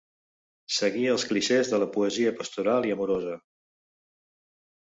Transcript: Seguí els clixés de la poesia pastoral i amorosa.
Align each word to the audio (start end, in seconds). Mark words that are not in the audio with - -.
Seguí 0.77 1.03
els 1.11 1.25
clixés 1.31 1.69
de 1.75 1.81
la 1.85 1.89
poesia 1.97 2.33
pastoral 2.41 2.89
i 2.93 2.97
amorosa. 2.97 3.39